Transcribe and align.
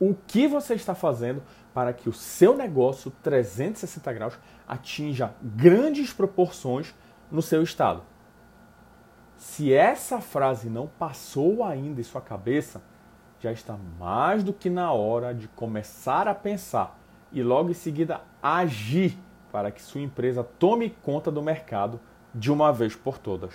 o 0.00 0.14
que 0.26 0.46
você 0.46 0.74
está 0.74 0.94
fazendo 0.94 1.42
para 1.74 1.92
que 1.92 2.08
o 2.08 2.12
seu 2.12 2.56
negócio 2.56 3.10
360 3.22 4.12
graus 4.12 4.38
atinja 4.66 5.34
grandes 5.42 6.12
proporções 6.12 6.94
no 7.30 7.42
seu 7.42 7.62
estado. 7.62 8.02
Se 9.36 9.72
essa 9.72 10.20
frase 10.20 10.68
não 10.68 10.86
passou 10.86 11.62
ainda 11.62 12.00
em 12.00 12.04
sua 12.04 12.20
cabeça, 12.20 12.82
já 13.40 13.52
está 13.52 13.76
mais 13.98 14.42
do 14.42 14.52
que 14.52 14.68
na 14.68 14.92
hora 14.92 15.32
de 15.32 15.46
começar 15.48 16.26
a 16.26 16.34
pensar 16.34 16.98
e 17.32 17.42
logo 17.42 17.70
em 17.70 17.74
seguida 17.74 18.20
agir 18.42 19.16
para 19.52 19.70
que 19.70 19.80
sua 19.80 20.00
empresa 20.00 20.42
tome 20.42 20.90
conta 20.90 21.30
do 21.30 21.42
mercado 21.42 22.00
de 22.34 22.50
uma 22.50 22.72
vez 22.72 22.96
por 22.96 23.18
todas. 23.18 23.54